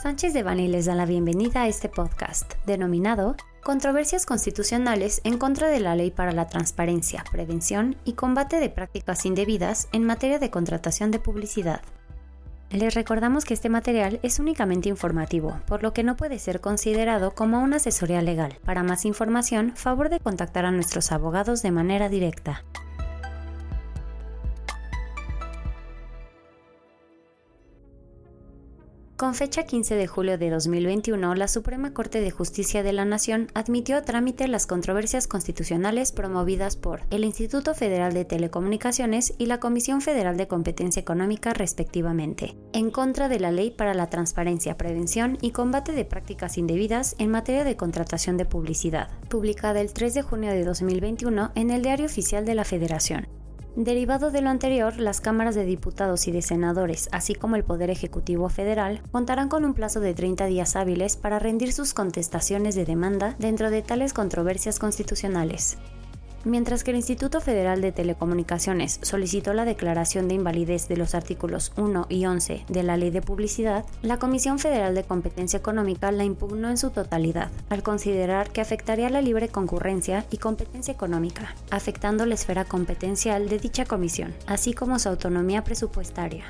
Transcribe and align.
Sánchez 0.00 0.32
de 0.32 0.44
Bani 0.44 0.68
les 0.68 0.86
da 0.86 0.94
la 0.94 1.06
bienvenida 1.06 1.62
a 1.62 1.66
este 1.66 1.88
podcast, 1.88 2.54
denominado 2.66 3.34
Controversias 3.64 4.26
constitucionales 4.26 5.20
en 5.24 5.38
contra 5.38 5.66
de 5.66 5.80
la 5.80 5.96
ley 5.96 6.12
para 6.12 6.30
la 6.30 6.46
transparencia, 6.46 7.24
prevención 7.32 7.96
y 8.04 8.12
combate 8.12 8.60
de 8.60 8.70
prácticas 8.70 9.26
indebidas 9.26 9.88
en 9.90 10.04
materia 10.04 10.38
de 10.38 10.50
contratación 10.50 11.10
de 11.10 11.18
publicidad. 11.18 11.80
Les 12.70 12.94
recordamos 12.94 13.44
que 13.44 13.54
este 13.54 13.70
material 13.70 14.20
es 14.22 14.38
únicamente 14.38 14.88
informativo, 14.88 15.58
por 15.66 15.82
lo 15.82 15.92
que 15.92 16.04
no 16.04 16.16
puede 16.16 16.38
ser 16.38 16.60
considerado 16.60 17.32
como 17.32 17.60
una 17.60 17.78
asesoría 17.78 18.22
legal. 18.22 18.56
Para 18.64 18.84
más 18.84 19.04
información, 19.04 19.72
favor 19.74 20.10
de 20.10 20.20
contactar 20.20 20.64
a 20.64 20.70
nuestros 20.70 21.10
abogados 21.10 21.60
de 21.62 21.72
manera 21.72 22.08
directa. 22.08 22.62
Con 29.18 29.34
fecha 29.34 29.64
15 29.64 29.96
de 29.96 30.06
julio 30.06 30.38
de 30.38 30.48
2021, 30.48 31.34
la 31.34 31.48
Suprema 31.48 31.92
Corte 31.92 32.20
de 32.20 32.30
Justicia 32.30 32.84
de 32.84 32.92
la 32.92 33.04
Nación 33.04 33.48
admitió 33.52 33.96
a 33.96 34.02
trámite 34.02 34.46
las 34.46 34.68
controversias 34.68 35.26
constitucionales 35.26 36.12
promovidas 36.12 36.76
por 36.76 37.00
el 37.10 37.24
Instituto 37.24 37.74
Federal 37.74 38.14
de 38.14 38.24
Telecomunicaciones 38.24 39.34
y 39.36 39.46
la 39.46 39.58
Comisión 39.58 40.02
Federal 40.02 40.36
de 40.36 40.46
Competencia 40.46 41.00
Económica 41.00 41.52
respectivamente, 41.52 42.56
en 42.72 42.92
contra 42.92 43.28
de 43.28 43.40
la 43.40 43.50
Ley 43.50 43.72
para 43.72 43.92
la 43.92 44.08
Transparencia, 44.08 44.76
Prevención 44.76 45.36
y 45.40 45.50
Combate 45.50 45.90
de 45.90 46.04
Prácticas 46.04 46.56
Indebidas 46.56 47.16
en 47.18 47.32
materia 47.32 47.64
de 47.64 47.76
contratación 47.76 48.36
de 48.36 48.44
publicidad, 48.44 49.10
publicada 49.28 49.80
el 49.80 49.92
3 49.92 50.14
de 50.14 50.22
junio 50.22 50.52
de 50.52 50.62
2021 50.62 51.50
en 51.56 51.70
el 51.72 51.82
Diario 51.82 52.06
Oficial 52.06 52.44
de 52.44 52.54
la 52.54 52.64
Federación. 52.64 53.37
Derivado 53.76 54.30
de 54.30 54.42
lo 54.42 54.50
anterior, 54.50 54.98
las 54.98 55.20
cámaras 55.20 55.54
de 55.54 55.64
diputados 55.64 56.26
y 56.26 56.32
de 56.32 56.42
senadores, 56.42 57.08
así 57.12 57.34
como 57.34 57.56
el 57.56 57.64
Poder 57.64 57.90
Ejecutivo 57.90 58.48
Federal, 58.48 59.02
contarán 59.12 59.48
con 59.48 59.64
un 59.64 59.74
plazo 59.74 60.00
de 60.00 60.14
30 60.14 60.46
días 60.46 60.74
hábiles 60.74 61.16
para 61.16 61.38
rendir 61.38 61.72
sus 61.72 61.94
contestaciones 61.94 62.74
de 62.74 62.84
demanda 62.84 63.36
dentro 63.38 63.70
de 63.70 63.82
tales 63.82 64.12
controversias 64.12 64.78
constitucionales. 64.78 65.78
Mientras 66.44 66.84
que 66.84 66.92
el 66.92 66.96
Instituto 66.96 67.40
Federal 67.40 67.80
de 67.80 67.90
Telecomunicaciones 67.90 69.00
solicitó 69.02 69.54
la 69.54 69.64
declaración 69.64 70.28
de 70.28 70.34
invalidez 70.34 70.88
de 70.88 70.96
los 70.96 71.14
artículos 71.14 71.72
1 71.76 72.06
y 72.08 72.26
11 72.26 72.64
de 72.68 72.82
la 72.82 72.96
Ley 72.96 73.10
de 73.10 73.22
Publicidad, 73.22 73.84
la 74.02 74.18
Comisión 74.18 74.58
Federal 74.58 74.94
de 74.94 75.02
Competencia 75.02 75.58
Económica 75.58 76.12
la 76.12 76.24
impugnó 76.24 76.70
en 76.70 76.78
su 76.78 76.90
totalidad, 76.90 77.50
al 77.68 77.82
considerar 77.82 78.50
que 78.50 78.60
afectaría 78.60 79.10
la 79.10 79.20
libre 79.20 79.48
concurrencia 79.48 80.24
y 80.30 80.38
competencia 80.38 80.94
económica, 80.94 81.56
afectando 81.70 82.24
la 82.24 82.34
esfera 82.34 82.64
competencial 82.64 83.48
de 83.48 83.58
dicha 83.58 83.84
comisión, 83.84 84.32
así 84.46 84.72
como 84.74 84.98
su 84.98 85.08
autonomía 85.08 85.64
presupuestaria. 85.64 86.44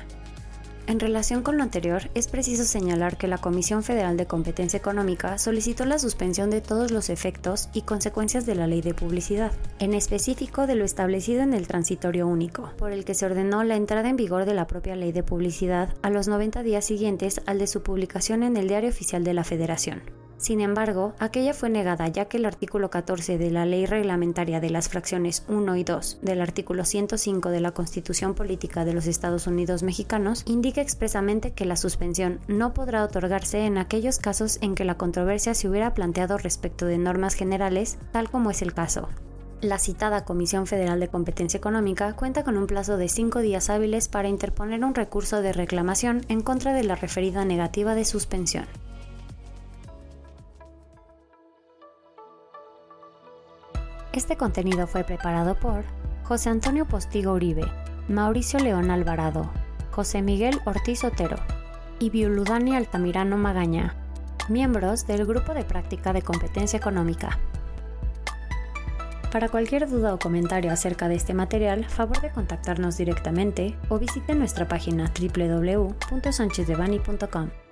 En 0.89 0.99
relación 0.99 1.43
con 1.43 1.55
lo 1.55 1.61
anterior, 1.61 2.09
es 2.15 2.27
preciso 2.27 2.63
señalar 2.63 3.15
que 3.15 3.27
la 3.27 3.37
Comisión 3.37 3.83
Federal 3.83 4.17
de 4.17 4.25
Competencia 4.25 4.77
Económica 4.77 5.37
solicitó 5.37 5.85
la 5.85 5.99
suspensión 5.99 6.49
de 6.49 6.61
todos 6.61 6.89
los 6.89 7.11
efectos 7.11 7.69
y 7.75 7.83
consecuencias 7.83 8.47
de 8.47 8.55
la 8.55 8.65
ley 8.65 8.81
de 8.81 8.95
publicidad, 8.95 9.51
en 9.77 9.93
específico 9.93 10.65
de 10.65 10.73
lo 10.73 10.83
establecido 10.83 11.43
en 11.43 11.53
el 11.53 11.67
transitorio 11.67 12.25
único, 12.27 12.71
por 12.75 12.91
el 12.91 13.05
que 13.05 13.13
se 13.13 13.27
ordenó 13.27 13.63
la 13.63 13.75
entrada 13.75 14.09
en 14.09 14.15
vigor 14.15 14.45
de 14.45 14.55
la 14.55 14.65
propia 14.65 14.95
ley 14.95 15.11
de 15.11 15.21
publicidad 15.21 15.93
a 16.01 16.09
los 16.09 16.27
90 16.27 16.63
días 16.63 16.85
siguientes 16.85 17.39
al 17.45 17.59
de 17.59 17.67
su 17.67 17.83
publicación 17.83 18.41
en 18.41 18.57
el 18.57 18.67
Diario 18.67 18.89
Oficial 18.89 19.23
de 19.23 19.35
la 19.35 19.43
Federación. 19.43 20.01
Sin 20.39 20.61
embargo, 20.61 21.13
aquella 21.19 21.53
fue 21.53 21.69
negada 21.69 22.07
ya 22.07 22.25
que 22.25 22.37
el 22.37 22.45
artículo 22.45 22.89
14 22.89 23.37
de 23.37 23.51
la 23.51 23.65
Ley 23.65 23.85
Reglamentaria 23.85 24.61
de 24.61 24.69
las 24.69 24.87
fracciones 24.87 25.43
1 25.49 25.75
y 25.75 25.83
2 25.83 26.19
del 26.21 26.39
artículo 26.39 26.85
105 26.85 27.49
de 27.49 27.59
la 27.59 27.73
Constitución 27.73 28.35
Política 28.35 28.85
de 28.85 28.93
los 28.93 29.05
Estados 29.05 29.47
Unidos 29.47 29.83
Mexicanos 29.83 30.43
indica 30.47 30.79
expresamente 30.79 31.51
que 31.51 31.65
la 31.65 31.75
suspensión 31.75 32.39
no 32.47 32.73
podrá 32.73 33.03
otorgarse 33.03 33.65
en 33.65 33.77
aquellos 33.77 34.17
casos 34.17 34.59
en 34.61 34.75
que 34.75 34.85
la 34.85 34.95
controversia 34.95 35.53
se 35.53 35.67
hubiera 35.67 35.93
planteado 35.93 36.37
respecto 36.37 36.85
de 36.85 36.97
normas 36.97 37.33
generales, 37.33 37.97
tal 38.13 38.29
como 38.29 38.49
es 38.49 38.61
el 38.61 38.73
caso. 38.73 39.09
La 39.59 39.77
citada 39.77 40.23
Comisión 40.23 40.67
Federal 40.67 41.01
de 41.01 41.09
Competencia 41.09 41.57
Económica 41.57 42.13
cuenta 42.15 42.45
con 42.45 42.57
un 42.57 42.65
plazo 42.65 42.95
de 42.95 43.09
cinco 43.09 43.39
días 43.39 43.69
hábiles 43.69 44.07
para 44.07 44.29
interponer 44.29 44.85
un 44.85 44.95
recurso 44.95 45.41
de 45.41 45.51
reclamación 45.51 46.21
en 46.29 46.39
contra 46.39 46.71
de 46.71 46.85
la 46.85 46.95
referida 46.95 47.43
negativa 47.43 47.93
de 47.93 48.05
suspensión. 48.05 48.67
Este 54.13 54.37
contenido 54.37 54.87
fue 54.87 55.03
preparado 55.03 55.55
por 55.55 55.83
José 56.23 56.49
Antonio 56.49 56.85
Postigo 56.85 57.33
Uribe, 57.33 57.65
Mauricio 58.07 58.59
León 58.59 58.89
Alvarado, 58.89 59.51
José 59.91 60.23
Miguel 60.23 60.59
Ortiz 60.65 61.03
Otero 61.03 61.35
y 61.99 62.09
Bioludani 62.09 62.75
Altamirano 62.75 63.37
Magaña, 63.37 63.93
miembros 64.47 65.05
del 65.05 65.27
Grupo 65.27 65.53
de 65.53 65.63
Práctica 65.63 66.11
de 66.11 66.23
Competencia 66.23 66.77
Económica. 66.77 67.37
Para 69.31 69.49
cualquier 69.49 69.87
duda 69.87 70.15
o 70.15 70.19
comentario 70.19 70.71
acerca 70.71 71.07
de 71.07 71.13
este 71.13 71.35
material, 71.35 71.85
favor 71.85 72.19
de 72.19 72.31
contactarnos 72.31 72.97
directamente 72.97 73.77
o 73.89 73.99
visite 73.99 74.33
nuestra 74.33 74.67
página 74.67 75.13
www.sanchezdevani.com. 75.19 77.68